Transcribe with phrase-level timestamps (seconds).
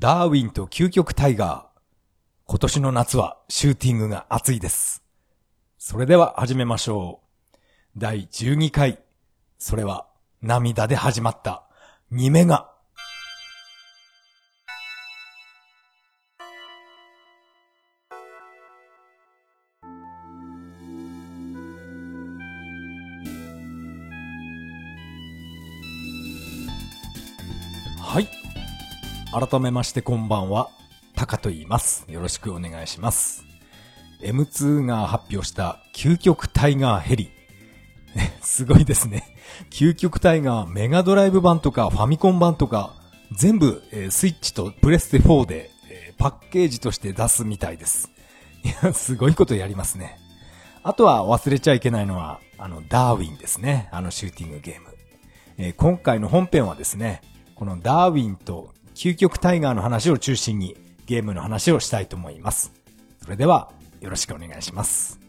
[0.00, 1.80] ダーウィンと究極タイガー。
[2.46, 5.02] 今年の夏はシューティングが熱いです。
[5.76, 7.20] それでは始めましょ
[7.56, 7.58] う。
[7.96, 9.02] 第12回。
[9.58, 10.06] それは
[10.40, 11.64] 涙で始まった
[12.12, 12.70] 2メガ。
[29.38, 30.68] 改めましてこんばんは。
[31.14, 32.04] タカと言います。
[32.08, 33.44] よろしくお願いします。
[34.20, 37.30] M2 が発表した究極タイガーヘリ。
[38.42, 39.36] すごいですね。
[39.70, 42.96] 究極タイガーメガドライブ版とかファミコン版とか、
[43.30, 48.10] 全部、えースイッチとプレステ4で、えーパッケージとして出すみたいです。
[48.64, 50.18] いや、すごいことやりますね。
[50.82, 53.88] あとは忘れちゃいけないのは、あの、ダーウィンですね。
[53.92, 54.88] あのシューティングゲーム。
[55.58, 57.22] えー今回の本編はですね、
[57.54, 62.72] このダーウィンと究極タイガーの話を中心にゲームの話をしたいと思います。
[63.22, 65.20] それでは、よろしくお願いします。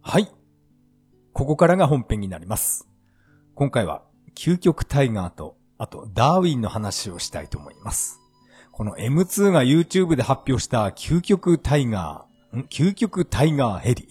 [0.00, 0.32] はい。
[1.34, 2.88] ここからが本編になります。
[3.54, 4.02] 今回は、
[4.34, 8.21] 究極タイガーと、あと、ダーウィンの話をしたいと思います。
[8.72, 12.62] この M2 が YouTube で発表した究極タイガー、ん？
[12.64, 14.08] 究極タイガーヘリ。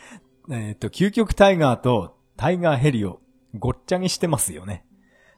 [0.50, 3.20] えっと、究極タイガーとタイガーヘリを
[3.54, 4.84] ごっちゃにしてますよね。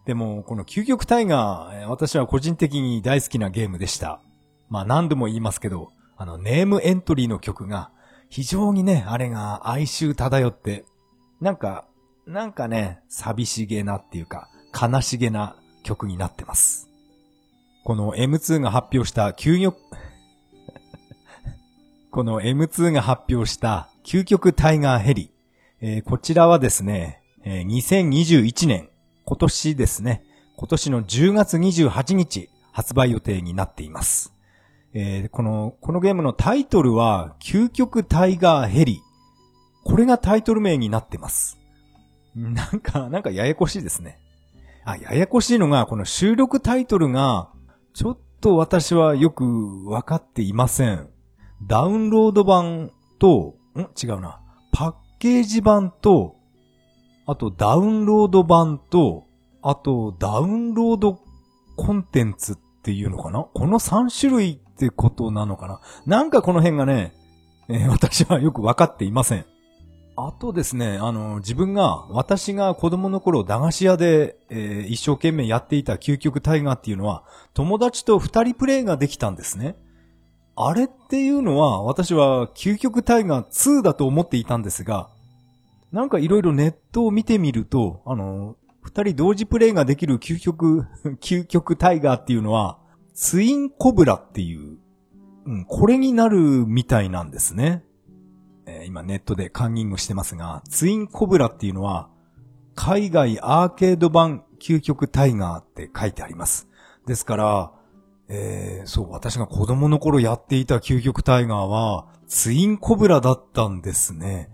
[0.06, 4.20] でも、この究極タイガー、えー私は個人的に大好きなゲームでした。
[4.68, 7.90] まあ何度も言いますけど、あの、ネームエントリーの曲が、
[8.28, 10.84] 非常にね、あれが哀愁漂って、
[11.40, 11.86] なんか、
[12.26, 16.89] なんかね、寂しげなっていうか、悲しげな曲になってます。
[17.84, 19.76] この M2 が発表した究極、
[22.10, 25.32] この M2 が発表した究極タイガーヘリ。
[25.80, 28.90] えーこちらはですね、えー2021年、
[29.24, 30.22] 今年ですね、
[30.56, 34.34] 今年の10月28日発売予定になっています。
[34.92, 39.00] えーこの、このゲームのタイトルは、究極タイガーヘリ。
[39.84, 41.56] これがタイトル名になってます。
[42.36, 44.18] なんか、なんかややこしいですね。
[44.84, 47.48] あ、ややこしいのが、この収録タイトルが、
[47.92, 51.08] ちょっと私はよくわかっていません。
[51.66, 53.80] ダウンロード版と、ん？
[54.02, 54.40] 違うな。
[54.72, 56.36] パッケージ版と、
[57.26, 59.24] あとダウンロード版と、
[59.62, 61.20] あとダウンロード
[61.76, 63.40] コンテンツっていうのかな？
[63.42, 65.80] この3種類ってことなのかな？
[66.06, 67.12] なんかこの辺がね、
[67.68, 69.44] えー私はよくわかっていません。
[70.26, 79.76] あとですね、あの、自分が、私が子供の頃、駄菓子屋で、えー一生懸命やっていた究極タイガーっていうのは、友達と二人プレイができたんですね。
[80.56, 85.08] あれっていうのは、私は究極タイガー2だと思っていたんですが、
[85.92, 90.86] なんかいろいろネットを見てみると、あの、二人同時プレイができる究極、
[91.20, 92.78] 究極タイガーっていうのは、
[93.14, 94.78] ツインコブラっていう、
[95.46, 97.84] うん、これになるみたいなんですね。
[98.70, 102.08] えー今ネットでカンニングしてますが、ツインコブラっていうのは、
[102.74, 106.68] 海外アーケード版究極タイガーって書いてあります。
[107.06, 107.72] ですから、
[108.28, 114.50] えーそう、私が子供の頃やっていた究極タイガーは、ツインコブラだったんですね。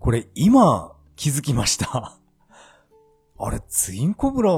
[0.00, 2.16] これ、今、気づきました。
[3.38, 4.52] あれ、ツインコブラ、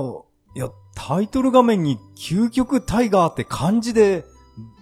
[0.56, 4.25] いや、タイトル画面に究極タイガーって漢字で、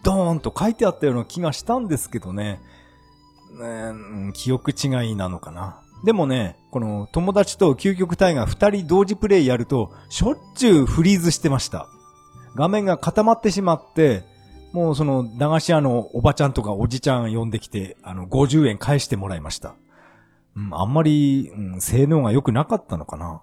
[0.04, 2.60] ドーンと書いてあったような気がしたんですけどね。
[4.34, 5.82] 記憶違いなのかな。
[6.04, 11.86] でもね、この友達と究極タイガー二人同時プレイやると、しょっちゅうフリーズしてました。
[12.54, 14.24] 画面が固まってしまって、
[14.72, 19.74] もうその駄菓子屋のおばちゃんとかおじちゃん呼んできて、あの、50円返してもらいました。
[20.56, 23.42] うん、あんまり、うん、性能が良くなかったのかな。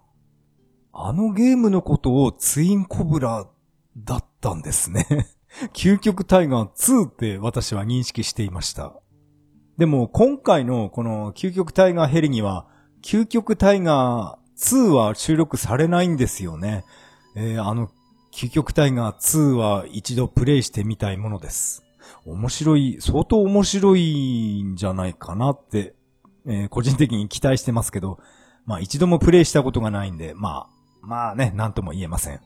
[0.92, 3.48] あのゲームのことをツインコブラ
[3.98, 5.06] だったんですね。
[5.74, 8.94] 究極タイガー2って私は認識していました。
[9.80, 12.68] でも今回のこの究極タイガーヘリには、
[13.02, 16.84] 究極タイガー2は収録されないんですよね。
[17.38, 17.90] えーあの、
[18.34, 21.86] 究極タイガー2は一度プレイしてみたいものです。
[22.26, 25.96] 面白い、相当面白いんじゃないかなって、
[26.46, 28.20] えー個人的に期待してますけど、
[28.66, 32.42] まあ一度もプレイしたことがないんで、まあ、まあね、なんとも言えません。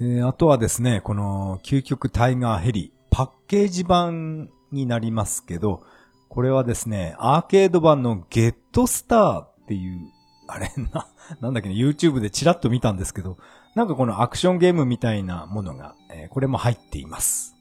[0.00, 5.82] えーあとはですね、この究極タイガーヘリ、パッケージ版になりますけど、
[6.30, 9.98] これはですね、アーケード版のゲットスターっていう、
[10.46, 11.08] あれな、
[11.40, 13.36] なんだっけね、YouTube でチラッと見たんですけど、
[13.74, 17.56] なんかこのアクションゲームみたいなものが、えーこれも入っています。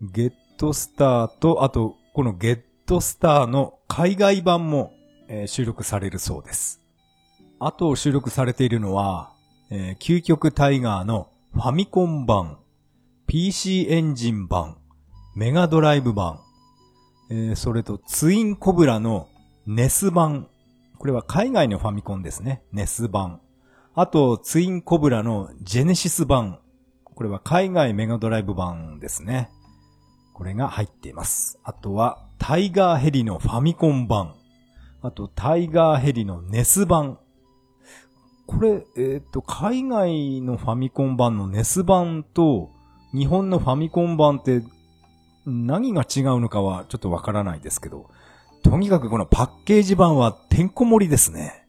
[0.00, 4.92] ゲットスターと、あと、このゲットスターの海外版も、
[5.28, 6.80] えー収録されるそうです。
[7.58, 9.32] あと収録されているのは、
[9.70, 12.58] えー究極タイガーのファミコン版、
[13.26, 14.76] PC エンジン版、
[15.34, 16.38] メガドライブ版、
[17.34, 19.26] えーそれとツインコブラの
[19.66, 20.48] ネス版。
[20.98, 22.62] これは海外のファミコンですね。
[22.72, 23.40] ネス版。
[23.94, 26.58] あと、ツインコブラのジェネシス版。
[27.04, 29.48] これは海外メガドライブ版ですね。
[30.34, 31.58] これが入っています。
[31.64, 34.34] あとは、タイガーヘリのファミコン版。
[35.00, 37.18] あと、タイガーヘリのネス版。
[38.46, 42.70] これ、えっ、と、海外のファミコン版のネス版と、
[43.14, 44.62] 日本のファミコン版って、
[45.46, 48.10] 何が違うのかはちょっとわからないですけど、
[48.62, 51.66] とにかくこのパッケージ版はてんこ盛りですね。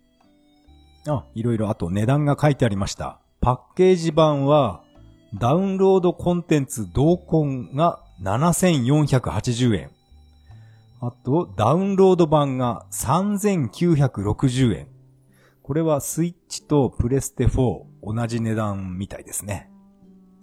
[1.08, 3.20] あ、いろいろあと値段が書いてありました。
[3.42, 4.84] パッケージ版は、
[5.34, 9.92] ダウンロードコンテンツ同梱が7480円。
[11.02, 14.88] あと、ダウンロード版が3960円。
[15.64, 19.70] これはスイッチとプレステ4同じ値段みたいですね。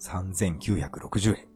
[0.00, 1.46] 3960円。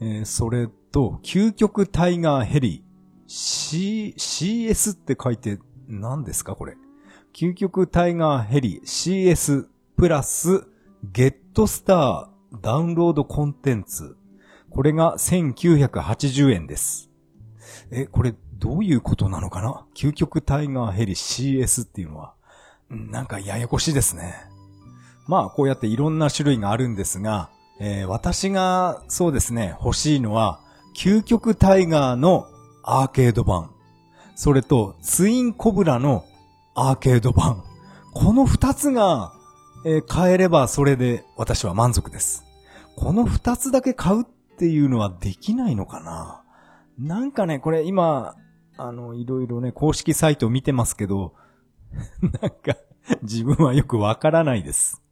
[0.00, 2.84] えーそれと、究極タイガーヘリ。
[3.26, 5.58] C、CS って書いて
[5.88, 6.76] 何ですかこれ。
[7.34, 10.68] 究極タイガーヘリ CS プラス
[11.02, 14.16] ゲットスターダウンロードコンテンツ。
[14.70, 17.10] これが1980円です。
[17.90, 19.84] え、これどういうことなのかな？
[19.96, 22.34] 究極タイガーヘリ CS っていうのは。
[22.88, 24.36] なんかややこしいですね。
[25.26, 27.50] まあ、こうやっていろんな種類があるんですが、
[27.80, 30.60] えー私がそうですね、欲しいのは、
[30.94, 32.48] 究極タイガーの
[32.82, 33.70] アーケード版。
[34.36, 36.24] それと、ツインコブラの
[36.74, 37.62] アーケード版。
[38.12, 39.32] この二つが、
[39.86, 42.44] えー買えればそれで私は満足です。
[42.96, 46.42] この二つだけ買うっていうのはできないのかな？
[46.98, 48.36] なんかね、これ今、
[48.76, 51.34] あの、いろいろね、公式サイト見てますけど、
[52.40, 52.76] なんか、
[53.22, 55.03] 自分はよくわからないです。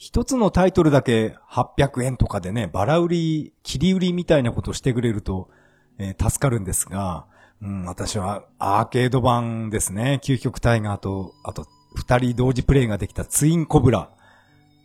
[0.00, 5.50] 一つのタイトルだけ800円とかでね、バラ売り、切り売りみたいなことをしてくれると、
[5.98, 7.26] えー助かるんですが、
[7.60, 10.18] うん、私はアーケード版ですね。
[10.24, 14.08] 究極タイガーと、あと、二人同時プレイができたツインコブラ。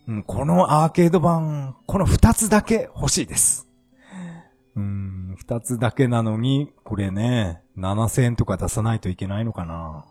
[0.09, 3.69] うん、このアーケード版、この二つだけ欲しいです。
[4.75, 10.03] うん、二つだけなのに、これね、7000円とか出さないといけないのかな。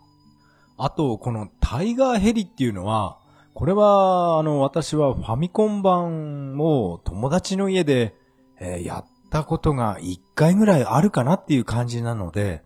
[0.78, 3.18] あと、このタイガーヘリっていうのは、
[3.54, 8.14] これは、あの、私はファミコン版を友達の家で、
[8.60, 12.62] えーやったことが一回ぐらいあるかなっていう感じなので、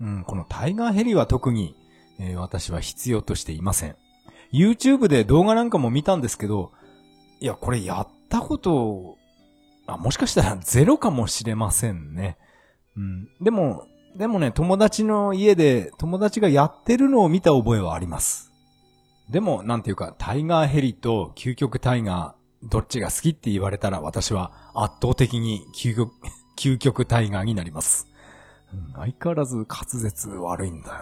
[0.00, 1.74] うん、このタイガーヘリは特に、
[2.18, 3.96] えー私は必要としていません。
[4.52, 6.72] YouTube で動画なんかも見たんですけど、
[7.40, 9.16] いや、これやったこと、
[9.86, 12.36] あ、もしかしたらゼロかもしれませんね。
[12.96, 13.28] うん。
[13.40, 13.86] でも、
[14.16, 18.51] でもね、友達の家で友達がやってるのを見た覚えはあります。
[19.32, 26.12] でも、なんていうか、タイガーヘリと究極タイガー、どっちが好きって言われたら私は圧倒的に究極、
[26.58, 28.08] 究極タイガーになります。
[28.94, 30.94] 相変わらず滑舌悪いんだよ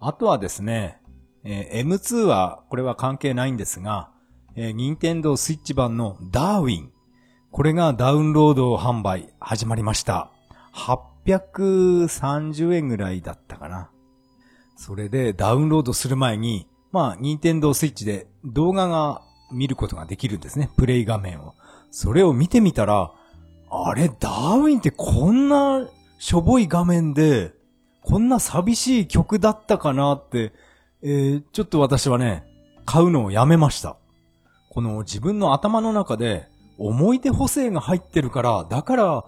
[0.00, 1.02] なあとはですね、
[1.44, 4.10] えー M2 は、これは関係ないんですが、
[4.54, 6.90] えー、任天堂スイッチ版のダーウィン。
[7.50, 10.30] これがダウンロード販売始まりました。
[10.72, 13.90] 830円ぐらいだったかな。
[14.76, 20.70] それでダウンロードする前に、まあ、任天堂スイッチで動画が見ることができるんですね。
[20.76, 21.54] プレイ画面を。
[21.90, 23.12] それを見てみたら、
[23.70, 27.52] あれ、ダーウィンってこんなしょぼい画面で、
[28.02, 30.52] こんな寂しい曲だったかなって、
[31.02, 32.44] えーちょっと私はね、
[32.84, 33.96] 買うのをやめました。
[34.70, 39.24] この自分の頭の中で思い出補正が入ってるから、だから、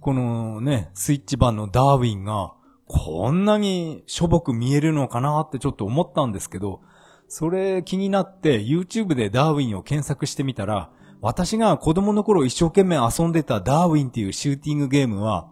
[0.00, 2.54] このね、スイッチ版のダーウィンが、
[2.94, 6.82] こんなにしょぼく見えるのかなってちょっと思ったんですけど、
[7.26, 10.90] それ気になって YouTube でダーウィンを検索してみたら、
[11.22, 15.48] 私が子供の頃一生懸命遊んでたダーウィンっていうシューティングゲームは、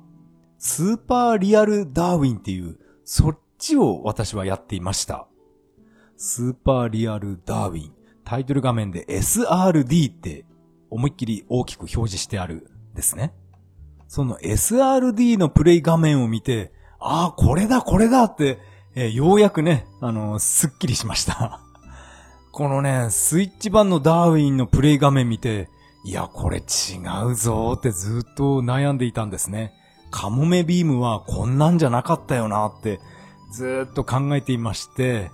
[0.59, 5.27] スーパーリアルダーウィンっていう、そっちを私はやっていました。
[6.19, 7.95] スーパーリアルダーウィン。
[8.25, 10.45] タイトル画面で SRD って
[10.91, 13.33] 思いっきり大きく表示してあるですね。
[14.07, 18.59] その SRD のプレイ画面を見て、ああ、これだ、これだって、
[18.95, 21.61] えーようやくね、あのすっきりしました。
[22.53, 25.69] このね、スイッチ版のダーウィンのプレイ画面見て、
[26.05, 26.61] いや、これ違
[27.27, 29.73] うぞーってずっと悩んでいたんですね。
[30.11, 33.01] カモメビームはこんなんじゃなかったよなって、
[33.53, 35.31] ずーっと考えていまして、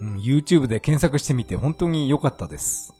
[0.00, 2.94] うん、YouTube で検索してみて本当に良かったです。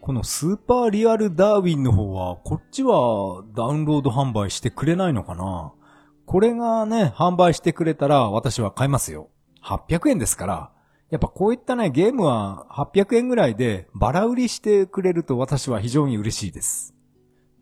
[0.00, 5.72] このスーパーリアルダーウィンの方は、こっちはダウンロード販売してくれないのかな？
[6.28, 9.30] これがね、販売してくれたら私は買いますよ。
[9.64, 10.70] 800円ですから、
[11.08, 16.94] やっぱこういったね、ゲームは800円ぐらいでバラ売りしてくれると私は非常に嬉しいです。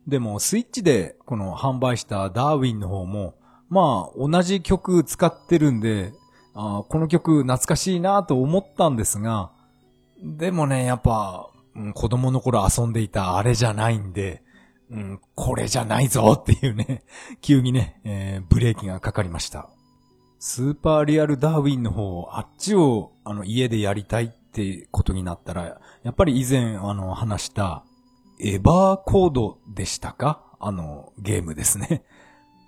[0.08, 3.36] でも、スイッチでこの販売したダーウィンの方も、
[3.68, 6.12] まあ、同じ曲使ってるんで、
[6.56, 9.52] あこの曲懐かしいなと思ったんですが、
[10.20, 14.42] でもね、やっぱ、うん、子供の頃遊んでいたあれじゃないんで、
[14.90, 17.04] うん、これじゃないぞっていうね、
[17.42, 19.68] 急にね、えー、ブレーキがかかりました。
[20.38, 27.84] スーパーリアルダーウィンの方、あっちを、あの、家でやりたいってことになったら、やっぱり以前、あの、話した、
[28.38, 30.42] エバーコードでしたか？
[30.60, 32.04] あの、ゲームですね。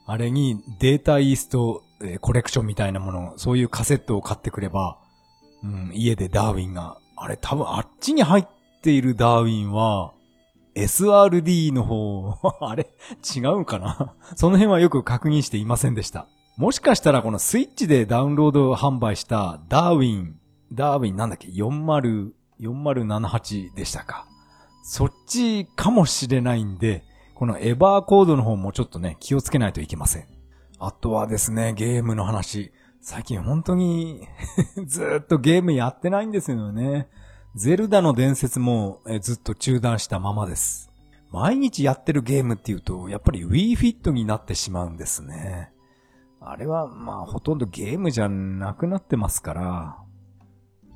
[0.07, 4.99] あれにデータイースト、えー、コレクションみたいなもの、そういうカセットを買ってくれば、
[5.63, 8.47] うん、家でダーウィンが、あれ多分あっちに入っ
[8.83, 10.15] ているダーウィンは、
[10.83, 12.89] SRD の方、 あれ
[13.37, 14.15] 違うんかな？
[14.37, 16.27] その辺はよく確認していませんでした。
[16.57, 20.37] もしかしたらこのスイッチでダウンロード販売したダーウィン、
[20.73, 22.31] ダーウィンなんだっけ ?40、
[22.61, 24.27] 4078でしたか。
[24.83, 27.05] そっちかもしれないんで、
[27.35, 30.27] このエバーコードの方もちょっとね、気をつけないといけません。
[30.81, 32.73] あとはですね、ゲームの話。
[33.01, 34.27] 最近本当に
[34.87, 37.09] ずっとゲームやってないんですよね。
[37.59, 40.93] ゼルダの伝説もえずっと中断したままです。
[41.33, 45.73] 毎日やってるゲームっていうと、やっぱり Wii Fit になってしまうんですね。
[46.41, 49.97] あれは、まあ、ほとんどゲームじゃなくなってますから。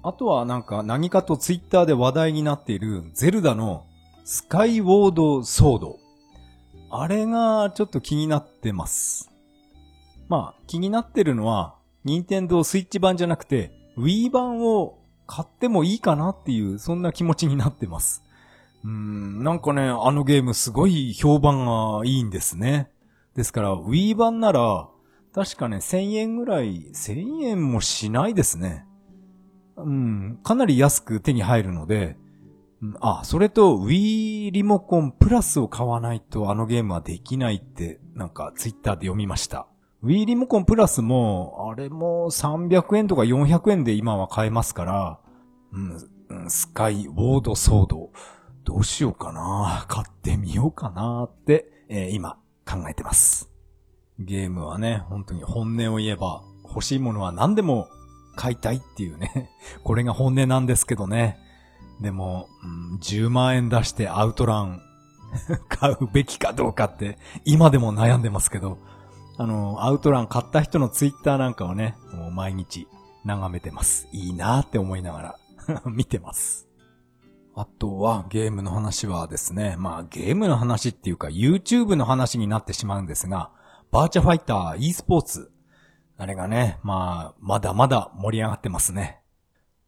[0.04, 3.84] あとはなんか何かとツイッターで話題になっているゼルダの
[4.22, 5.98] スカイウォードソード。
[6.90, 9.32] あれがちょっと気になってます。
[10.28, 18.22] まあ、気になってるのは、任天堂スイッチ版じゃなくて、Wii 版を買ってもいいかなっていう、そんな気持ちになってます。
[18.84, 22.90] うん、なんかね、あのゲームすごい評判がいいんですね。
[23.36, 24.88] ですから、Wii 版なら、
[25.32, 28.84] 確かね、1000円ぐらい、1000円もしないですね。
[29.76, 32.16] うん、かなり安く手に入るので、
[33.00, 39.68] あ、それと Wii リモコンプラスを買わないとあのゲームはできないって、なんかツイッターで読みました。
[40.04, 45.20] Wii リモコンプラスも、あれも300円とか400円で今は買えますから、
[45.72, 48.10] うん、スカイウォードソード、
[48.64, 53.48] どうしようかな、買ってみようかなって、えー、今考えてます。
[54.18, 57.86] ゲームはね、本当に本音を言えば、欲しいものは何でも
[58.34, 59.50] 買いたいっていうね、
[59.84, 61.38] これが本音なんですけどね。
[62.00, 64.80] でも、うん、10万円出してアウトラン
[65.68, 68.78] 買うべきかどうかって今でも悩んでますけど、
[69.38, 72.86] あの、アウトラン買った人のツイッターなんかをね、もう毎日
[73.24, 74.08] 眺めてます。
[74.12, 76.68] いいなーって思いながら 見てます。
[77.54, 83.50] あとはゲームの話はですね、まあゲームの話っていうか YouTube の話になってしまうんですが、
[83.90, 85.52] バーチャファイター e スポーツ。
[86.16, 89.20] あれがね、まあ、まだまだ盛り上がってますね。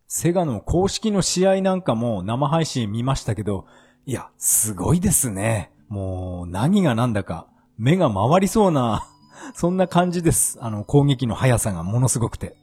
[0.08, 3.66] セガの公式の試合なんかも生配信見ましたけど、
[4.04, 5.72] いや、すごいですね。
[5.88, 7.46] もう、何が何だか、
[7.78, 9.06] 目が回りそうな、
[9.54, 10.58] そんな感じです。
[10.60, 12.56] あの、攻撃の速さがものすごくて。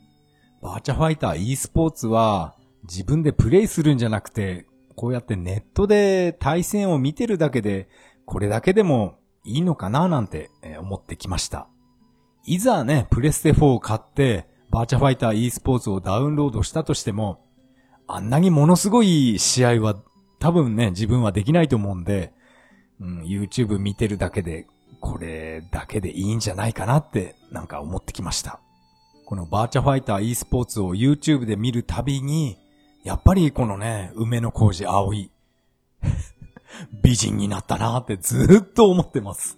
[0.62, 7.90] バーチャファイター e スポーツは、自分でプレイするんじゃなくて、こうやってネットで対戦を見てるだけで、
[8.26, 10.50] これだけでもいいのかななんて
[10.80, 11.68] 思ってきました。
[12.46, 17.46] いざね、プレステ4を買って、バーチャファイター e スポーツをダウンロードしたとしても、
[18.08, 20.02] あんなにものすごい試合は
[20.40, 22.34] 多分ね、自分はできないと思うんで、
[23.00, 24.68] うん、YouTube 見てるだけで、
[25.02, 28.62] これだけでいいんじゃないかなってなんか思ってきました。
[29.26, 32.58] このバーチャファイター e スポーツを YouTube で見るたびに、
[33.04, 35.32] やっぱりこのね、梅の工事葵、
[37.04, 39.58] 美人になったなってずっと思ってます。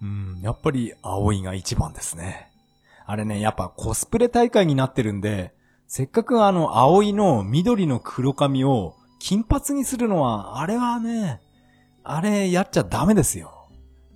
[0.00, 2.50] うん、やっぱり葵が一番ですね。
[3.06, 5.52] あれね、やっぱコスプレ大会になってるんで、
[5.88, 11.40] せっかくあの、葵の緑の黒髪を金髪にするのは、あれはね、
[12.04, 13.59] あれやっちゃダメですよ。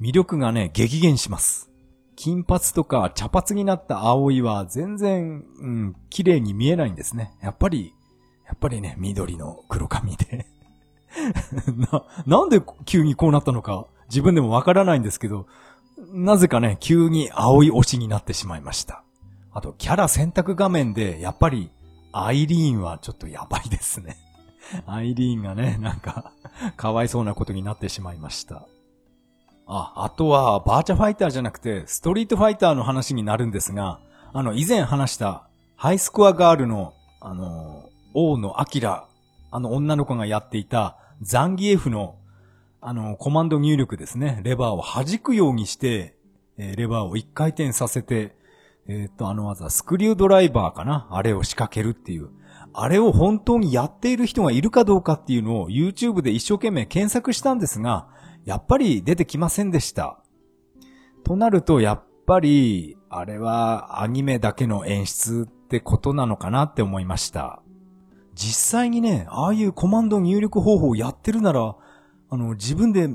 [0.00, 1.70] 魅力がね、激減します。
[2.16, 7.34] 金髪とか茶髪になった葵は全然、うん、綺麗に見えないんですね。
[7.42, 7.92] やっぱり、
[8.46, 10.46] やっぱりね、緑の黒髪で
[11.76, 15.46] な、なんで急にこうなったのか自分でもわからないんですけど、
[16.12, 19.02] なぜかね、急に青い推しになってしまいました。
[19.52, 21.70] あと、キャラ選択画面で、やっぱり、
[22.12, 24.16] アイリーンはちょっとやばいですね。
[24.86, 26.32] アイリーンがね、なんか、
[26.76, 28.66] かわいそうなことになってしまいました。
[29.66, 34.00] あ、あとは、バーチャファイターじゃなくて、ストリートファイターの話になるんですが、
[34.32, 39.06] あの、以前話した、ハイスコアガールの、あの、王のアキラ、
[39.50, 42.16] あの女の子がやっていた、ザンギエフの、
[42.80, 44.40] あの、コマンド入力ですね。
[44.44, 46.16] レバーを弾くようにして、
[46.58, 48.36] え、レバーを一回転させて、
[48.86, 51.08] えー、っと、あの技、スクリュードライバーかな？
[51.10, 52.28] あれを仕掛けるっていう。
[52.74, 58.08] あれを本当にやっている人がいるかどうかっていうのを YouTube で一生懸命検索したんですが、
[58.44, 60.20] やっぱり出てきませんでした。
[61.24, 67.62] となると、やっぱり、あれはアニメだけの演出ってことなのかなって思いました。
[68.34, 71.76] 実際にね、ああいうコマンド入力方法をやってるなら、
[72.30, 73.08] あの、自分で、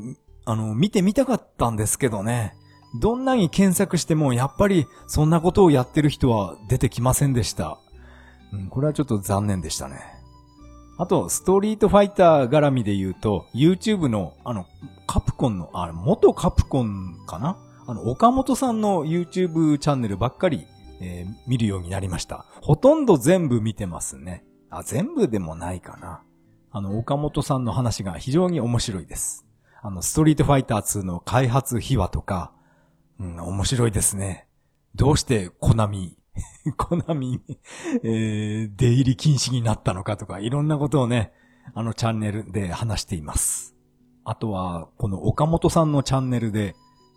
[0.46, 2.56] あの、見てみたかったんですけどね。
[3.00, 7.78] どんなに検索しても、やっぱり、そんなことをやってる人は出てきませんでした。
[8.52, 10.00] うん、これはちょっと残念でしたね。
[10.98, 14.66] あと、ストリートファイター絡みで言うと、YouTube の、あの、
[15.12, 17.58] カプコンの、あれ、元カプコンかな？
[17.88, 20.68] あの、岡本さんの YouTube チャンネルばっかり、
[21.02, 22.46] えー、見るようになりました。
[22.62, 24.46] ほとんど全部見てますね。
[24.70, 26.22] あ、全部でもないかな。
[26.70, 29.48] あの、岡本さんの話が非常に面白いです。
[29.82, 32.52] あの、ストリートファイター2の開発秘話とか、
[33.20, 34.46] うん、面白いですね。
[34.94, 36.20] どうしてコナミ、
[36.78, 37.42] コナミ、
[38.04, 41.34] えー、出入り禁止になったのかとか、いろんなことをね、
[41.74, 43.79] あのチャンネルで話しています。
[44.24, 46.76] あとは、この岡本さんのチャンネルで、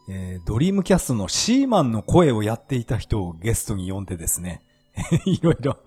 [0.08, 4.62] えー、ドリームキャストのシーマンの声をやっていた人をゲストに呼んでですね、
[5.24, 5.78] いろいろ、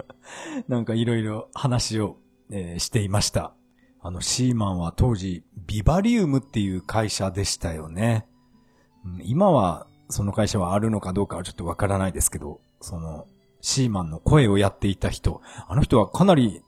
[0.67, 2.17] なんかいろいろ話を、
[2.50, 3.53] えー、していました。
[4.01, 8.27] あの、シーマンは当時、ビバリウムっていう会社でしたよね。
[9.24, 13.25] 今は、その会社はあるのかどうかはちょっとわからないですけど、その、
[13.62, 16.62] シーマンの声をやっていた人、あの人はかなり、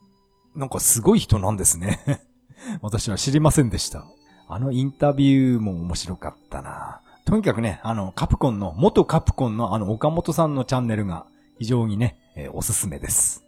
[0.56, 2.26] なんかすごい人なんですね。
[2.82, 4.04] 私は知りませんでした。
[4.48, 7.00] あのインタビューも面白かったな。
[7.24, 11.26] とにかくね、あの、カプコンの、元カプコンのあの岡本さんのチャンネルが
[11.58, 13.44] 非常にね、えー、おすすめです。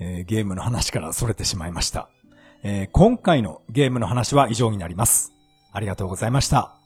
[0.00, 2.08] えー、ゲームの話から逸れてしまいました。
[2.64, 5.32] えー、今回のゲームの話は以上になります。
[5.72, 6.81] ありがとうございました。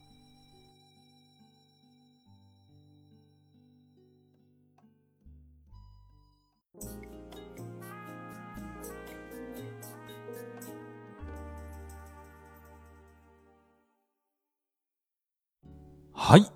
[16.19, 16.51] はい。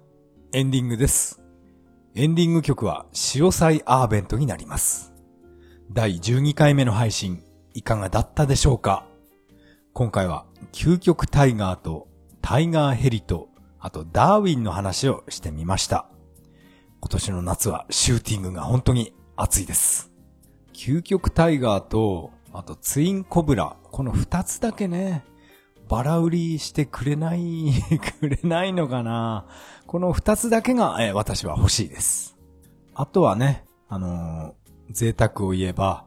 [0.54, 1.38] エンディングです。
[2.14, 5.12] エンディング曲は、潮祭アーベントになります。
[5.92, 7.44] 第12回目の配信、
[7.74, 9.04] いかがだったでしょうか？
[9.92, 12.08] 今回は、究極タイガーと、
[12.40, 16.06] タイガーヘリと、あとダーウィンの話をしてみました。
[17.00, 20.10] 今年の夏はシューティングが本当に熱いです。
[20.72, 25.22] 究極タイガーと、あとツインコブラ、この二つだけね、
[25.90, 27.72] バラ売りしてくれない、
[28.20, 29.46] くれないのかな
[29.88, 32.38] この二つだけが、え私は欲しいです。
[32.94, 36.04] あとはね、あのー、贅沢を言えば、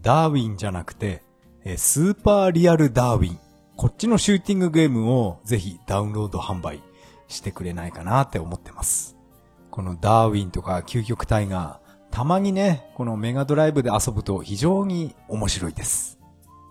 [0.00, 1.22] ダーウィンじゃなくて、
[1.64, 3.38] えスーパーリアルダーウィン。
[3.76, 6.82] こっちのシューティングゲームをぜひダウンロード販売
[7.28, 9.18] してくれないかなって思ってます。
[9.70, 16.15] このダーウィンとか究極体がたまにね、このメガドライブで遊ぶと非常に面白いです。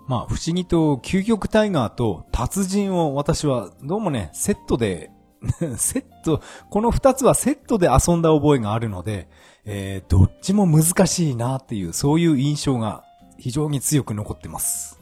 [0.07, 5.11] まあ、不思議と究極タイガーと達人を私はどうもね、セットで
[5.77, 9.27] セット、この二つはセットで遊んだ覚えがあるので、
[9.65, 13.03] えー、どっちも難しいなっていう、そういう印象が
[13.37, 15.01] 非常に強く残ってます。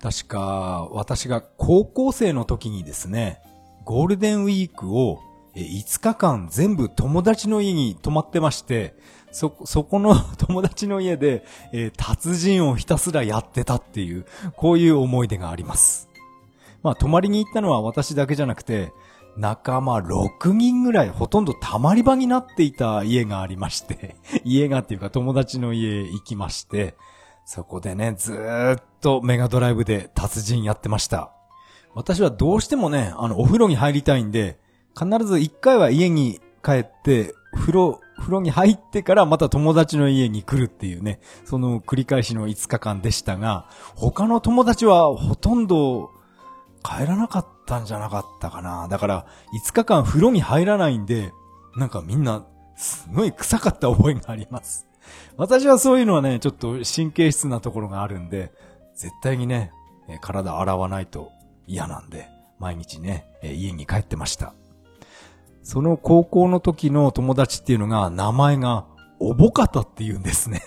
[0.00, 3.40] 確か、私が高校生の時にですね、
[3.84, 5.20] ゴールデンウィークを
[5.54, 8.94] 5日間全部友達の家に泊まってまして、
[9.34, 16.08] そ、そこの 友達の家で、えー、達人をひたすらやってたっていう、こういう思い出があります。
[16.84, 18.92] まあ、泊まりに行ったのは私だけじゃなくて、
[19.36, 26.94] 仲間6人ぐらいほとんど溜まり場になっていた家がありまして 家がっていうか友達の家行きまして、
[27.44, 31.32] そこでね、ずーっとメガドライブで達人やってました。
[31.94, 34.60] 私はどうしてもね、あの、お風呂に入りたいんで、
[34.96, 46.10] 必ず一回は家に帰って、風呂、風呂に入ってからまた友達の家に来るっていうね、その繰り返しの5日間でしたが、他の友達はほとんど
[46.82, 48.88] 帰らなかったんじゃなかったかな。
[48.88, 49.26] だから
[49.66, 51.32] 5日間風呂に入らないんで、
[51.76, 52.46] なんかみんな
[52.76, 54.86] すごい臭かった覚えがあります。
[55.36, 58.52] 私はそういうのはね、ちょっと神経質なところがあるんで、
[58.94, 59.72] 絶対にね、
[60.20, 61.30] 体洗わないと
[61.66, 64.54] 嫌なんで、毎日ね、家に帰ってました。
[65.64, 68.84] その高校の時の友達っていうのが、名前が、
[69.18, 70.60] おぼかたって言うんですね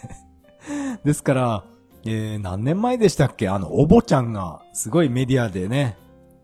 [1.03, 1.63] ですから、
[2.05, 3.47] えー、何年前でしたっけ？
[3.47, 5.97] あの、おぼちゃんが、すごいメディアでね、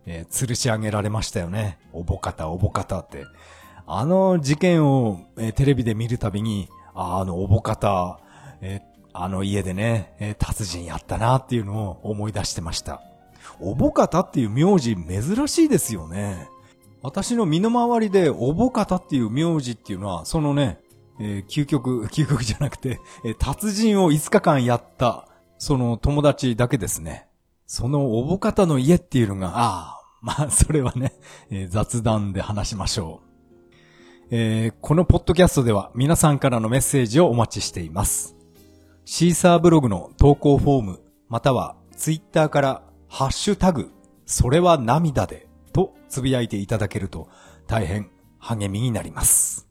[0.05, 1.79] えー、吊るし上げられましたよね。
[1.93, 3.25] おぼかた、おぼかたって。
[3.87, 8.19] あの事件を、えー、テレビで見るたびに、ああの、おぼかた、
[8.61, 13.01] えー、あの家でね、えー、達人やったなっていうのを思い出してました。
[13.59, 16.49] おぼかたっていう名字珍しいですよね。
[17.03, 20.79] 私の身の回りでおぼかたっていう名字っていうのは、そのね、
[21.19, 27.27] えー、究極、 究極じゃなくて、えー、達人を5日間やった、その友達だけですね。
[27.67, 31.13] そのおぼかたの家っていうのが、ああ、まあ、それはね、
[31.49, 33.33] えー、雑談で話しましょう。
[34.31, 38.35] えー、このポッドキャストでは皆さんからのメッセージをお待ちしています。
[39.03, 43.91] シーサーブログの投稿フォーム、またはツイッターからハッシュタグ、
[44.25, 45.49] それは涙で
[46.13, 47.27] つぶやいていただけると
[47.65, 49.67] 大変励みになります。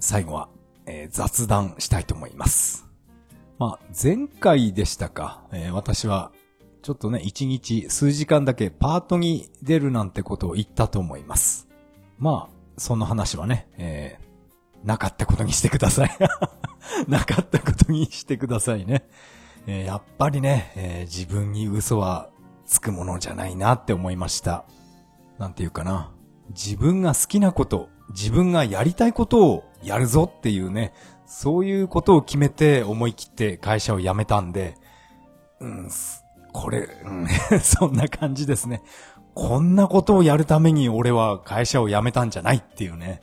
[0.00, 0.48] 最後は、
[0.86, 2.88] えー、雑談したいと思います。
[3.60, 6.32] まあ、前回でしたか、えー、私は
[6.82, 11.68] ちょっとね、一日数時間だけパートに出るなんてことを言ったと思います。
[12.18, 16.18] まあ、その話はね、えー、なかったことにしてください。
[17.06, 19.06] なかったことにしてくださいね。
[19.68, 22.30] えー、やっぱりね、えー、自分に嘘は
[22.66, 24.64] つくものじゃないなって思いました。
[25.42, 26.12] なんていうかな。
[26.50, 30.94] 自分が好きなこと、自分がやりたいことをやるぞっていうね、
[31.26, 34.76] そういうことを決めて思い切って会社を辞めたんで、
[35.58, 35.90] うん、
[36.52, 37.26] これ、うん、
[37.60, 38.84] そんな感じですね。
[39.34, 43.20] こんなことをやるために俺は会社を辞めたんじゃないっていうね。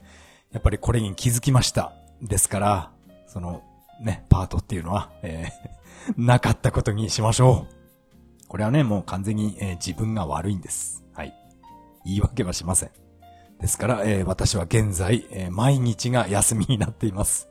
[0.51, 1.93] やっぱりこれに気づきました。
[2.21, 2.91] ですから、
[3.27, 3.61] その、
[4.01, 7.65] ね、パートっていうのは、えー、 なかったことにしましょ
[8.43, 8.47] う。
[8.49, 11.05] これはね、もう完全に、えー、自分が悪いんです。
[11.13, 11.38] はい。
[12.05, 12.91] 言い訳はしません。
[13.59, 17.49] ですから、えー、私は現在、えー、毎日が休みになっています。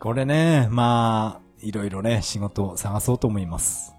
[0.00, 3.94] これね、まあ、いろいろね、仕事を探そうと思います。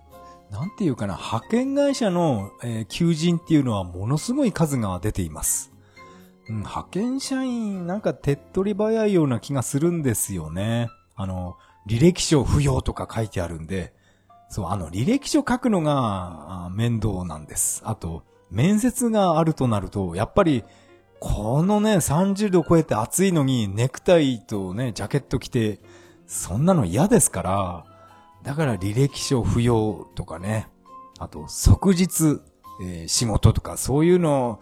[0.52, 5.72] なんていうかな、派遣会社の、えー、求人っていうのはものすごい数が出ています。
[6.48, 10.90] うん、派遣社員なんか手っ取り早いような気がするんですよね。
[11.16, 11.58] あの、
[11.88, 13.94] 履歴書不要とか書いてあるんで、
[14.50, 17.82] そう、あの、履歴書書くのが面倒なんです。
[17.86, 20.64] あと、面接があるとなると、やっぱり、
[21.20, 25.80] このね、30度超えて暑いのにネクタイとね、ジャケット着て、
[26.28, 27.86] そんなの嫌ですから、
[28.44, 30.70] だから履歴書不要とかね、
[31.20, 32.40] あと即日、
[32.82, 34.62] えー、仕事とかそういうの、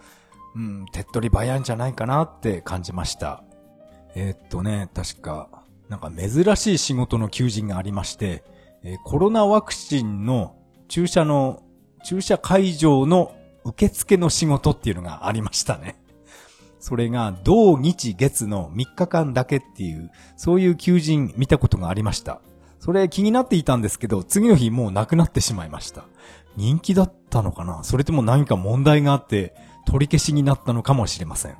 [0.56, 3.44] うん、手っ取り早いんじゃないかなって感じました。
[4.16, 5.48] えー、っとね、確か、
[5.88, 8.42] なんか珍しい仕事の求人がありまして、
[8.82, 10.56] えー、コロナワクチンの
[10.88, 11.62] 注射の、
[12.04, 13.32] 注射会場の
[13.68, 16.00] 受付の仕事っていうのがありましたね。
[16.80, 22.40] それが、同日月の3日間だけっていう、そういう求人見たことがありました。
[22.80, 26.04] それ気になっていたんですけど、次の日もうなくなってしまいました。
[26.56, 27.82] 人気だったのかな？
[27.82, 29.54] それとも何か問題があって
[29.86, 31.56] 取り消しになったのかもしれません。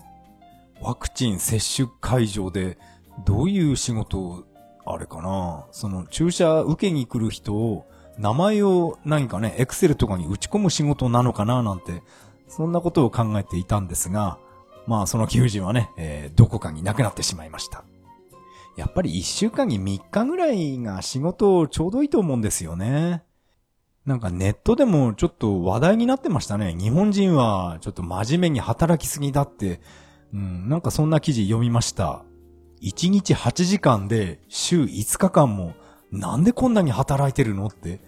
[0.80, 2.78] ワクチン接種会場で
[3.24, 4.44] どういう仕事、
[4.86, 5.66] あれかな？
[5.72, 7.84] その注射受けに来る人を
[8.18, 12.02] 名前を何かね、エクセルとかに打ち込む仕事なのかななんて、
[12.48, 14.38] そんなことを考えていたんですが、
[14.86, 17.84] まあその求人はね、えー、どこかになくなってしまいました。
[18.76, 23.22] やっぱり一週間に3日ぐらいが仕事ちょうどいいと思うんですよね。
[24.06, 26.74] なんかネットでもちょっと話題になってましたね。
[26.74, 29.80] 日本人はちょっと真面目に働きすぎだって、
[30.32, 32.24] うん、なんかそんな記事読みました。
[32.80, 35.74] 1日8時間で週5日間も
[36.10, 38.00] なんでこんなに働いてるのって、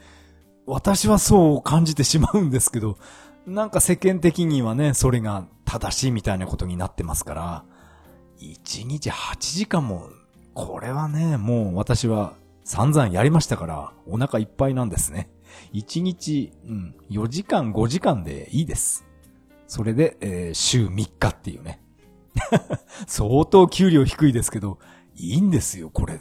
[0.70, 2.96] 私はそう感じてしまうんですけど、
[3.44, 7.64] なんか世間的にはね、それが正しいみたいなことになってますから、
[8.40, 10.08] 1日8時間も
[10.54, 15.28] これはね、もう私は散々やりましたから、お腹いっぱいなんですね。
[15.72, 19.04] 1日、うん、4時間、5時間でいいです。
[19.66, 21.80] それで、えー、週3日っていうね。
[23.08, 24.78] 相当給料低いですけど、
[25.16, 26.20] いいんですよ、これで。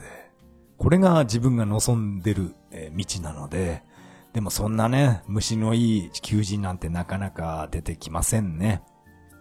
[0.77, 3.83] これが自分が望んでる、えー、道なので、
[4.33, 8.83] でもそんなね、虫のいい求人なんてなかなか出てきませんね。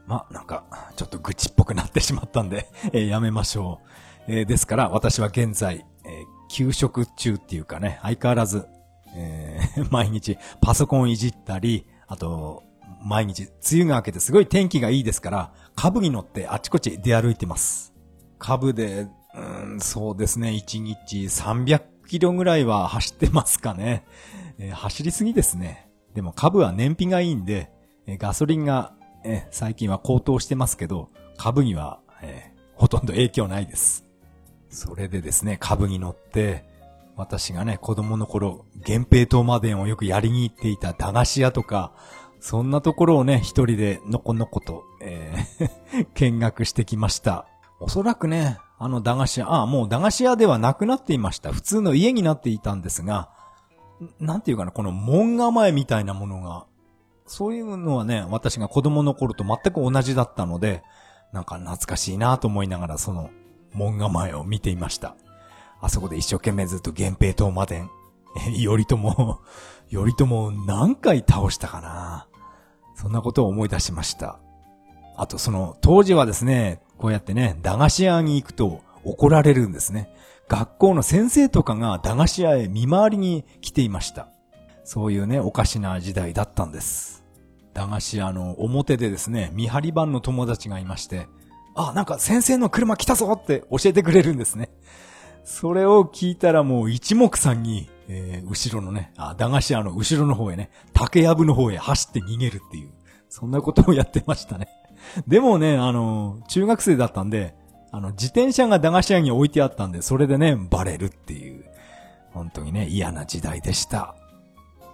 [0.07, 0.65] まなんか、
[0.97, 3.81] ちょっと愚痴っぽくなってしまったんで、 えー、やめましょ
[4.29, 4.33] う。
[4.33, 8.67] えー、ですから、私は現在、えー、休職中っていうかね、相変わらず、
[9.15, 12.65] えー、 毎日パソコンいじったり、あと、
[13.03, 17.93] 毎日、梅雨が明けてすごい天気がいいですから、株に乗ってあちこち出歩いてます。
[18.39, 24.05] 株で、うん、そうですね、1日300キロぐらいは走ってますかね。
[24.59, 25.89] え、走りすぎですね。
[26.15, 27.71] でも株は燃費がいいんで、
[28.07, 28.95] え、ガソリンが、
[29.25, 34.05] え、最近は高騰してますけど、株には、え、ほとんど影響ないです。
[34.71, 36.65] それでですね、株に乗って、
[37.17, 41.93] 私がね、子供の頃、源平島までをよくやりに行っていた駄菓子屋とか、
[42.41, 47.47] そんなところをね、一人でのこのこと、えー 見学してきました。
[47.81, 51.53] おそらくね、あの駄菓子屋、ああ、もう駄菓子屋ではなくなっていました。
[51.53, 53.31] 普通の家になっていたんですが、
[54.21, 56.67] なんていうかな、この門構えみたいなものが、
[57.27, 60.83] そういうのはね、私が子供の頃と全く同じだったので、
[61.33, 63.31] なんか懐かしいなと思いながらその
[63.73, 65.17] 門構えを見ていました。
[65.81, 67.85] あそこで一生懸命ずっと源平島まで、
[68.35, 68.97] 頼朝、
[69.91, 72.27] 頼朝何回倒したかな
[72.95, 74.39] そんなことを思い出しました。
[75.17, 80.11] あとその、当時はですね、こうやってね、駄菓子屋に行くと怒られるんですね。
[80.49, 84.29] 学校の先生とかが駄菓子屋へ見回りに来ていました。
[84.85, 87.23] そういうね、おかしな時代だったんです。
[87.75, 91.29] 駄菓子屋の表でですね、見張り番の友達がいまして、
[91.75, 94.71] あ、なんか先生の車来たぞって教えてくれるんですね。
[95.45, 102.91] それを聞いたらもう一目散に、えー、後ろのね、あ、駄菓子屋の後ろの方へね、竹やぶの方へ走って逃げるっていう、
[103.29, 104.69] そんなことをやってましたね。
[105.27, 107.55] でもね、あの、中学生だったんで、
[107.91, 111.65] あの、自転車が駄菓子屋に置いてあったんで、それでね、バレるっていう、
[112.33, 114.15] 本当にね、嫌な時代でした。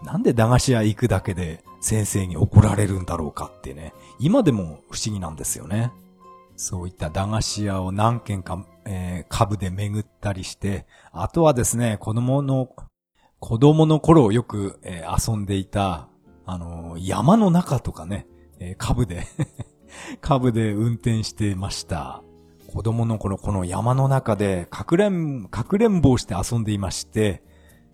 [0.05, 5.93] なんで駄菓子屋行くだけで先生に怒られるんだろうかってね、今でも不思議なんですよね。
[6.57, 12.69] そういった駄菓子屋を何軒か、えー、株で巡ったりして、あとはですね、子供の、
[13.41, 16.09] 子供の頃よく、えー、遊んでいた、
[16.47, 18.27] あのー、山の中とかね、
[18.61, 19.27] えー、株で
[20.21, 22.24] 株で運転してました。
[22.75, 27.45] 子供の頃この山の中でかくれん、かくれんぼをして遊んでいまして、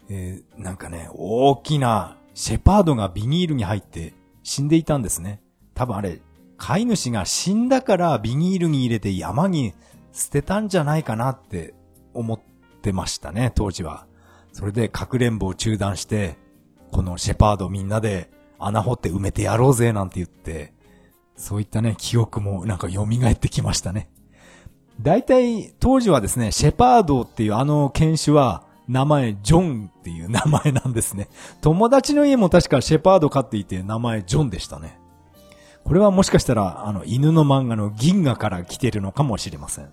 [0.08, 5.42] えー、なんかね、大きなシェパードがビニールに入って死んでいたんですね。
[5.74, 6.22] 多分あれ、
[6.56, 9.74] 飼い主が死んだからビニールに入れて山に
[10.12, 11.74] 捨てたんじゃないかなって
[12.14, 12.40] 思っ
[12.80, 14.06] てましたね、当時は。
[14.52, 16.38] それでかくれんぼを中断して、
[16.90, 20.72] このシェパードみんなで穴掘って埋めてやろうぜなんて言って、
[21.36, 24.08] そういったね、記憶もなんか蘇ってきましたね。
[25.02, 31.28] 大体、当時はですね、シェパードっていうあの犬種は、名前、ジョンっていう名前なんですね。
[31.62, 34.98] 友達の家も確かシェパード飼っていて、名前、ジョンでしたね。
[35.84, 39.90] これはもしかしたら、あの、犬の漫画の銀河から来てるのかもしれません。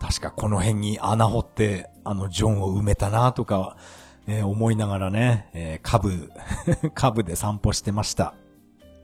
[0.00, 3.76] 確かこの辺に穴掘って、あの、ジョンを埋めたなとか、
[4.28, 6.30] えー、思いながらね、えー、株、
[6.94, 8.34] 株で散歩してました。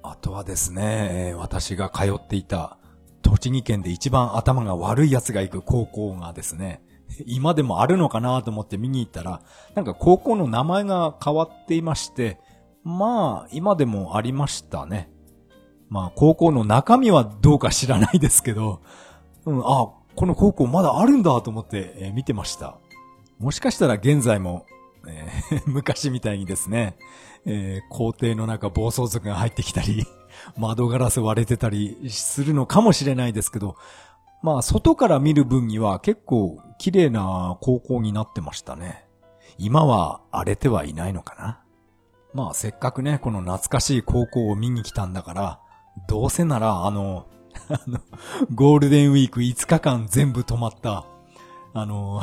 [0.03, 2.79] あとはですね、え、私が通っていた、
[3.25, 6.83] 栃木県で一番頭が悪い奴が行く高校がですね、
[7.27, 9.41] 今でもあるのかなと思って見に行ったら、
[9.75, 12.39] なんか高校の名前が変わっていまして、
[12.85, 15.11] まあ、今でもありましたね。
[15.89, 18.83] まあ、高校の中身はどうか知らないですけど、
[19.47, 22.79] うん、あ、この高校まだあるんだと思って、えー、見てました。
[23.39, 24.67] もしかしたら現在も、
[25.07, 26.97] えー、 昔みたいにですね、
[27.47, 30.07] えー、校庭の中暴走族が入ってきたり、
[30.57, 33.77] 窓ガラス割れてたりするのかもしれないですけど、
[34.43, 39.07] まあ、外から見る分には結構綺麗な高校になってましたね。
[39.59, 41.61] 今は荒れてはいないのかな。
[42.35, 45.61] まあ、せっかくね、この懐かしい高校を見に来たんだから、
[46.09, 47.27] どうせなら、あの、
[47.71, 48.01] あの、
[48.53, 51.07] ゴールデンウィーク5日間全部泊まった、
[51.73, 52.21] あの、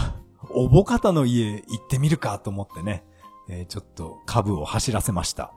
[0.50, 3.06] おぼかたの家行ってみるかと思ってね、
[3.50, 5.54] えー、ちょっと株を走らせました。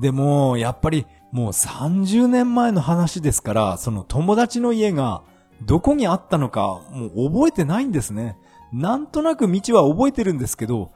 [0.00, 5.22] でも、やっぱりもう30年前の話ですから、その友達の家が
[5.62, 8.36] どこにあったのかもう覚えてないんですね。
[8.72, 10.92] なんとなく道は覚えてるんですけど、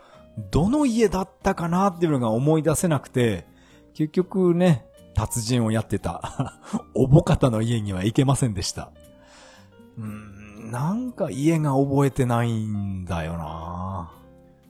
[0.50, 3.46] どの家だったかなっていうのが思い出せなくて、
[3.94, 6.60] 結局ね、達人をやってた
[6.94, 8.90] おぼかたの家には行けませんでした。
[9.96, 14.10] うーん、なんか家が覚えてないんだよな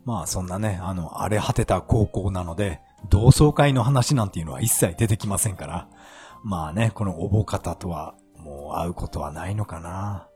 [0.05, 5.88] まあそんなね、あの、荒れ果てた高校なので、同窓会の話なんていうのは一切出てきませんから、
[6.42, 10.29] まあね、このおぼかたとはもう会うことはないのかな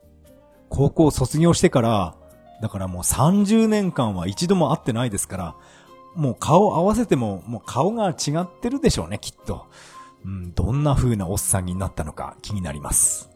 [0.69, 2.15] 高校卒業してから、
[2.61, 5.55] だからもう30年間は一度も会ってないですから、
[6.15, 9.67] もう顔合わせても、もう顔が違ってるでしょうね、きっと。
[10.23, 13.29] うん、どんな風なおっさんになったのか気になります。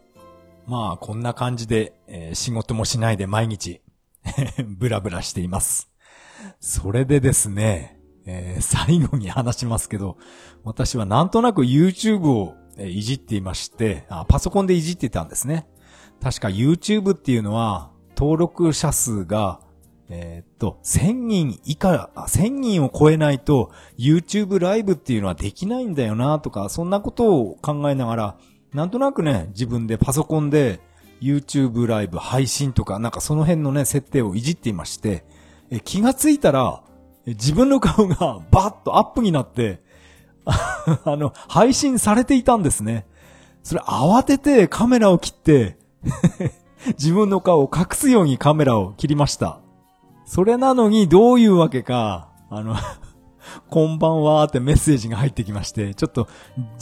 [0.66, 3.82] まあ、こんな感じで、えー、仕事もしないで毎日
[4.66, 5.90] ブラブラしています。
[6.60, 7.95] それでですね、
[8.26, 10.18] えー、最後に話しますけど、
[10.64, 15.66] 私はなんとなく YouTube をいじっていましてあ、パソコンでいじってたんですね。
[16.20, 19.60] 確か YouTube っていうのは、登録者数が
[20.08, 28.36] えー、っと、1000人以下、1000人を超えないと YouTube ライブっていうのはできないんだよなとか、そんなことを考えながら、
[28.72, 30.80] なんとなくね、自分でパソコンで
[31.20, 35.24] YouTube ライブ配信とか、なんかその辺のね、設定をいじっていまして、
[35.70, 36.82] え気がついたら、
[37.26, 39.82] 自分の顔がバッとアップになって、
[40.46, 43.06] あの、配信されていたんですね。
[43.62, 45.76] それ慌ててカメラを切って
[46.96, 49.58] 自分の顔を隠すようにカメラを切りました。
[50.24, 52.76] それなのにどういうわけか、あの
[53.70, 56.28] こんばんはーってメッセージが入ってきまして、ちょっと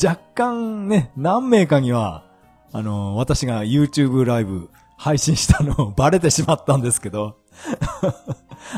[0.03, 2.25] 若干ね、何名かには、
[2.73, 7.37] あの、私が YouTube ライブ配信したのをバレてしまったんですけど、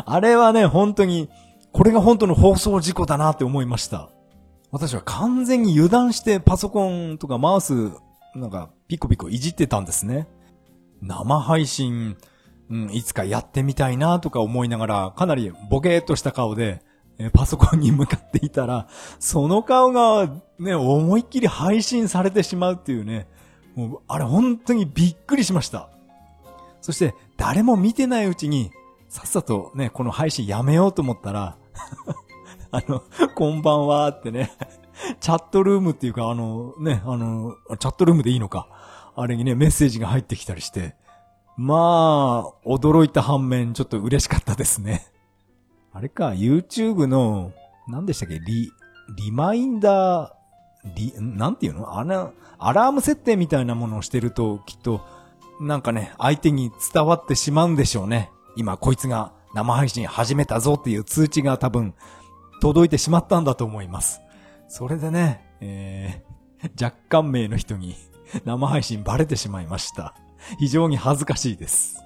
[0.05, 1.29] あれはね、本当に、
[1.77, 4.09] これが本当の放送事故だなって思いました。
[4.71, 7.91] 私は完全に油断してパソコンとかマウス、
[8.35, 10.27] なんかピコピコいじってたんですね。
[11.03, 12.17] 生配信、
[12.71, 16.81] うん、いつかやってみたいなとか思いながら、かなりボケーっとした顔で、
[17.19, 23.29] えパソコンに向かっていたら、その顔がね、思いっきり配信されてしまうっていうね、
[23.75, 25.91] もう、あれ本当にびっくりしました。
[26.81, 28.71] そして、誰も見てないうちに、
[29.11, 31.59] さっさとね、この配信やめようと思ったら、
[32.71, 33.03] あの、
[33.35, 34.53] こんばんはってね、
[35.21, 38.69] チャットルームっていうか、あの、ね、あの、チャットルームでいいのか。
[39.15, 40.95] あれにね、メッセージが入ってきたりして、
[41.57, 45.07] まあ、驚いた反面、ちょっと嬉しかったですね。
[45.93, 47.53] あれか、YouTube の、
[47.89, 48.71] 何でしたっけ、リ、
[49.17, 51.99] リマインダー、リ、なんていうの？
[51.99, 55.01] あの、アラーム設定みたいなものをしてると、きっと、
[55.61, 58.31] なんかね、相手に伝わってしまうんでしょうね。
[58.57, 61.95] 今、こいつが生配信始めたぞっていう通知が多分、
[62.61, 64.21] 届いてしまったんだと思います。
[64.69, 67.95] それでね、えー、 若干名の人に
[68.45, 70.15] 生配信バレてしまいました。
[70.59, 72.03] 非常に恥ずかしいです。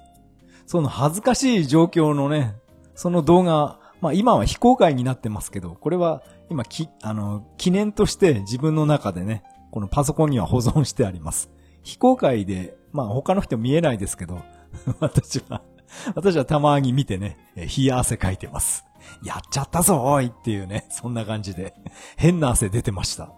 [0.65, 2.55] その恥ずかしい状況のね、
[2.95, 11.49] その動画、まあ今は非公開になってますけど、これは今き、あの、記念として自分の中でね、このパソコンには保存してあります。
[11.83, 14.41] 非公開で、まあ他の人見えないですけど、
[14.99, 15.61] 私は、
[16.15, 18.85] 私はたまに見てね、冷や汗かいてます。
[19.23, 21.73] やっちゃったぞおいっていうね、そんな感じで、
[22.17, 23.31] 変な汗出てました。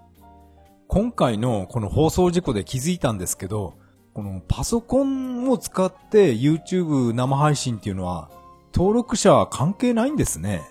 [0.88, 3.76] 今回のこの放送事故で気づいたんですけど、
[4.14, 8.30] このパソコンを使って YouTube 生配信っていうのは、
[8.74, 10.62] 登録者は関係ないんですね。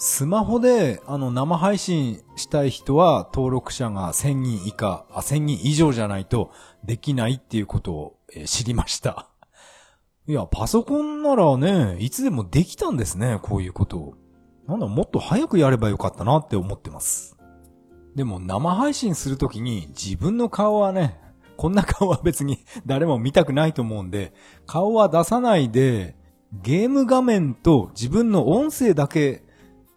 [0.00, 6.52] スマホであの生配信したい人は登録者が1000人以下、あ、1000人以上じゃないと
[6.84, 9.28] できないっていうことを知りました。
[10.28, 14.14] いや、パソコンならね、いつでもできたんですね、こういうことを。
[14.66, 17.38] なんだ、もっと早くやればよかったなって思ってます。
[18.14, 21.18] でも生配信するときに自分の顔はね、
[21.56, 24.34] こんな顔は別に誰も見たくないと思うんで、
[24.66, 26.14] 顔は出さないで、
[26.52, 29.44] ゲーム画面と自分の音声だけ、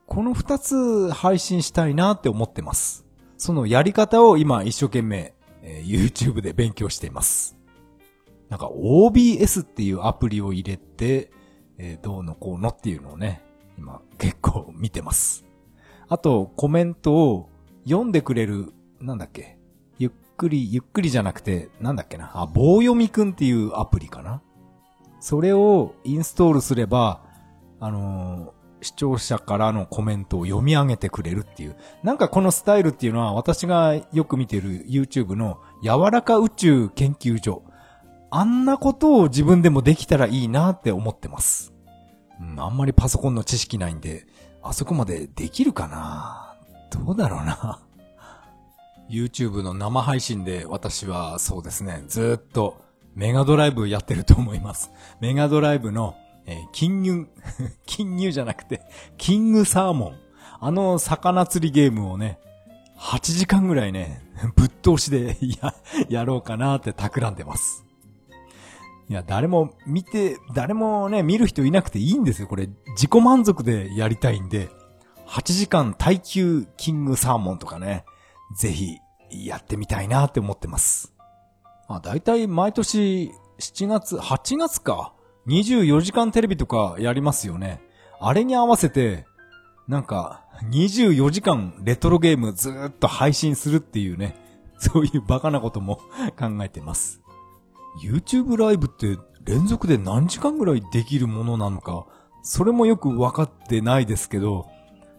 [0.06, 3.06] この二つ配信したいなって思ってます。
[3.38, 7.61] そのやり方を今一生懸命、えー YouTube で勉強しています。
[8.52, 11.32] なんか OBS っていうアプリを入れて、
[11.78, 13.42] えーどうのこうのっていうのをね、
[13.78, 15.46] 今結構見てます。
[16.10, 17.50] あとコメントを
[17.86, 19.58] 読んでくれる、なんだっけ、
[19.98, 24.42] ゆっくり、ゆっくりじゃなくて、なんだっけな、あ、棒読みくんっていうアプリかな？
[25.22, 27.24] それをインストールすれば、
[27.80, 31.76] あのー視聴者からのコメントを読み上げてくれるっていう。
[32.02, 37.62] なんかこのスタイルっていうのは私がよく見てる YouTube の柔らか宇宙研究所。
[38.32, 41.74] あんなことを自分でもできたらいいなって思ってます。
[42.40, 44.26] うん、あんまりパソコンの知識ないんで、
[44.64, 46.56] あそこまでできるかな？
[46.90, 47.80] どうだろうな？
[49.10, 52.82] YouTube の生配信で私はそうですね、ずっと
[53.16, 54.92] メガドライブやってると思います。
[55.20, 56.16] メガドライブの、
[56.46, 57.28] えー金乳、
[57.86, 58.82] 金乳 じゃなくて、
[59.18, 60.16] キングサーモン。
[60.64, 62.40] あの魚釣りゲームをね、
[62.98, 64.22] 8時間ぐらいね、
[64.56, 65.74] ぶっ通しでや、
[66.08, 67.84] やろうかなって企んでます。
[69.12, 72.48] いや、誰も見て、誰もね、見る人いなくていいんですよ。
[72.48, 74.70] これ、自己満足でやりたいんで、
[75.28, 78.06] 8時間耐久キングサーモンとかね、
[78.56, 81.14] ぜひやってみたいなって思ってます。
[81.90, 85.14] まあ、だいたい毎年7月、8月か。
[85.46, 87.82] 24時間テレビとかやりますよね。
[88.22, 89.26] あれに合わせて、
[89.90, 94.38] なんか、24時間レトロゲームずーっと配信するっていうね、
[94.78, 95.98] そういうバカなことも
[96.40, 97.21] 考えてます。
[98.04, 102.06] YouTube ライブって連続で何時間ぐらいできるものなのか、
[102.44, 104.68] それもよくわかってないですけど、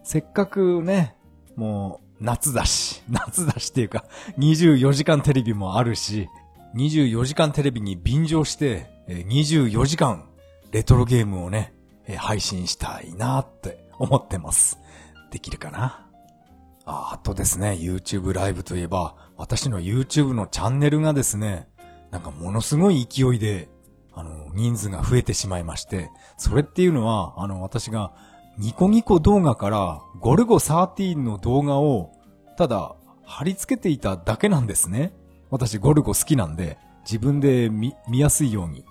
[0.03, 1.17] せっかくね、
[1.57, 4.05] もう夏だし、 夏だしっていうか、
[4.39, 6.29] 24時間テレビもあるし、
[6.75, 10.29] 24時間テレビに便乗して、24時間
[10.71, 11.75] レトロゲームをね、
[12.17, 14.79] 配信したいなって思ってます。
[15.31, 16.09] できるかな？
[16.85, 21.69] ああとですね、YouTube ライブといえば、私の YouTube のチャンネルがですね、
[22.13, 23.69] なんかものすごい勢いで、
[24.13, 28.13] あの、人数が増えてしまいまして、それっていうのは、あの、私が
[28.59, 32.13] ニコニコ動画からゴルゴ13の動画を、
[32.59, 32.95] ただ
[33.25, 35.15] 貼り付けていただけなんですね。
[35.51, 38.85] 私ゴルゴ好きなんで、自分で見、見やすいように。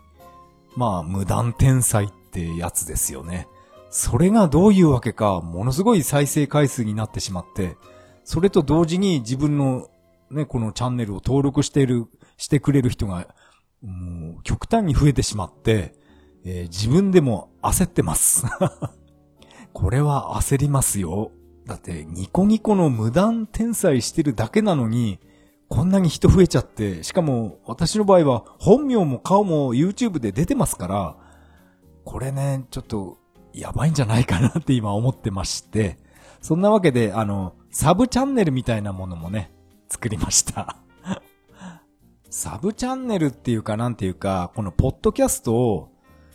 [0.76, 3.48] まあ、無断天才ってやつですよね。
[3.92, 7.78] それがどういうわけか、ものすごい再生回数になってしまって、
[8.24, 9.90] それと同時に自分の
[10.32, 12.08] ね、このチャンネルを登録している、
[12.42, 13.28] してくれる人が、
[13.84, 15.94] もう、極端に増えてしまって、
[16.44, 18.46] えー、自分でも焦ってます。
[19.74, 21.32] これは焦りますよ。
[21.68, 25.20] だって、ニコニコの無断転載してるだけなのに、
[25.70, 31.16] こんなに人増えちゃって、しかも私の場合は本名も顔も YouTube で出てますから、
[32.04, 33.20] これね、ちょっと
[33.54, 36.00] やばいんじゃないかなって今思ってまして、
[36.42, 39.52] そんなわけで、あの、サブチャンネルみたいなものもね、
[39.90, 40.78] 作りました
[42.32, 45.90] サブチャンネルっていうかなんていうか、このポッドキャストを、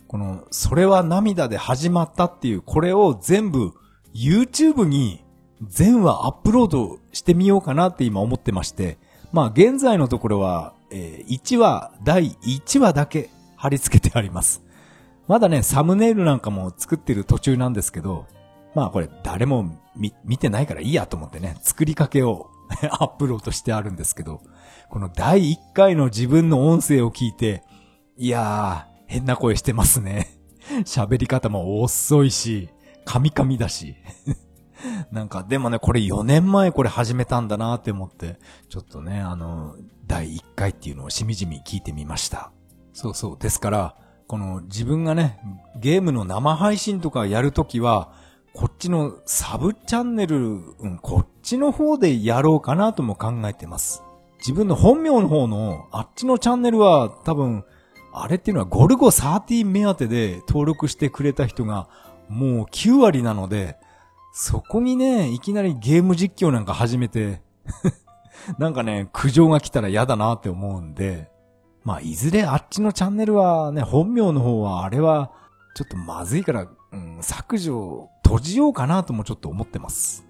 [0.07, 3.73] この、それは涙で始まったっていう、これを全部
[4.13, 5.25] YouTube に
[5.63, 8.99] 全話アップロードしてみようかなって今思ってまして、
[9.31, 14.63] まあ現在のところは、えー、1話、第1話だけ貼り付けてあります。
[15.27, 18.27] まだね、サムネイルなんかも作ってる途中なんですけど、
[18.75, 22.51] まあこれ誰も見、見てないからいいやと思ってね、作りかけを
[22.91, 24.41] アップロードしてあるんですけど、
[24.89, 27.63] この第1回の自分の音声を聞いて、
[28.17, 30.27] いやー、変な声してますね。
[30.85, 32.69] 喋り方も遅いし、
[33.05, 33.95] カミカミだし。
[35.11, 39.75] なんか、でもね、これ4年前これ始めたんだなって思って、ちょっとね、あの、
[40.05, 42.51] 第1回っていうのをしみじみ聞いてみました。
[42.93, 43.37] そうそう。
[43.39, 43.95] ですから、
[44.27, 45.39] この自分がね、
[45.79, 48.11] ゲームの生配信とかやるときは、
[48.53, 50.37] こっちのサブチャンネル、
[50.79, 54.03] うん、こっちの方でやろうかなとも考えてます。
[54.39, 57.63] 自分の本名の方の、あっちのチャンネルは多分、
[58.13, 61.87] あれっていうのはゴルゴ13目当てで登録してくれた人が
[62.29, 63.77] もう9割なので、
[64.33, 67.41] そこにね、いきなりゲーム実況なんか始めて
[68.59, 71.29] なんかね、苦情が来たら嫌だなって思うんで、
[71.83, 75.31] まあ、いずれあっちのチャンネルはね、本名の方はあれは、
[75.75, 80.25] ちょっとまずいから、うん、削除閉じようかなともちょっと思ってます。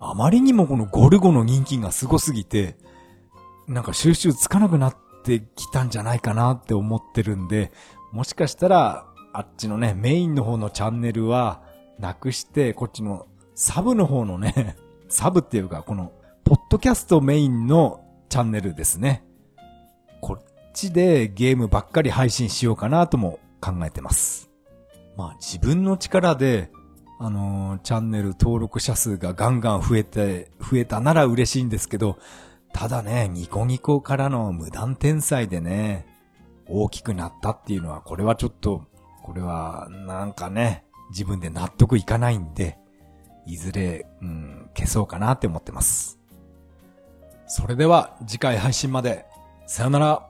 [0.00, 2.76] あまりにもこのゴルゴの人気がすごすぎて、
[3.68, 7.72] なんか収集つかなくなってきたんじゃないかなって思ってるんで、
[8.12, 11.62] もしかしたら、あっちのね、メインの方のチャンネルは、
[11.98, 14.76] なくして、こっちのサブの方のね、
[15.08, 16.12] サブっていうか、この、
[16.44, 19.24] ポッドキャストメインのチャンネルですね。
[20.20, 24.50] こっちでゲームばっかり配信しようかなとも考えてます。
[25.16, 26.70] まあ自分の力で
[27.18, 32.18] あのー、チャンネル登録者数がガンガン増えて、増えたなら嬉しいんですけど、
[32.76, 36.06] ただね、ニコニコからの無断転載でね、
[36.68, 38.84] 大きくなったっていうのは、これはちょっと、
[39.22, 42.76] これは、なんかね、自分で納得いかないんで、
[43.46, 46.20] いずれ、うん、消そうかなって思ってます。
[47.46, 49.24] それでは、次回配信まで、
[49.66, 50.28] さよなら。